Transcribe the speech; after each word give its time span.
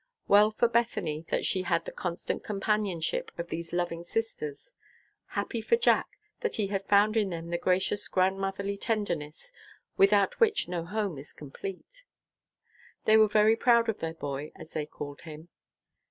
Well 0.27 0.49
for 0.49 0.67
Bethany 0.67 1.25
that 1.29 1.45
she 1.45 1.61
had 1.61 1.85
the 1.85 1.91
constant 1.91 2.43
companionship 2.43 3.31
of 3.37 3.49
these 3.49 3.71
loving 3.71 4.03
sisters. 4.03 4.73
Happy 5.27 5.61
for 5.61 5.75
Jack 5.75 6.17
that 6.39 6.55
he 6.55 6.75
found 6.89 7.15
in 7.15 7.29
them 7.29 7.51
the 7.51 7.59
gracious 7.59 8.07
grandmotherly 8.07 8.77
tenderness, 8.77 9.51
without 9.97 10.39
which 10.39 10.67
no 10.67 10.85
home 10.85 11.19
is 11.19 11.31
complete. 11.31 12.03
They 13.05 13.15
were 13.15 13.27
very 13.29 13.55
proud 13.55 13.89
of 13.89 13.99
their 13.99 14.15
boy, 14.15 14.51
as 14.55 14.73
they 14.73 14.87
called 14.87 15.21
him. 15.21 15.49